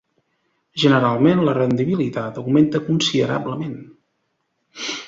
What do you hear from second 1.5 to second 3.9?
rendibilitat augmenta considerablement.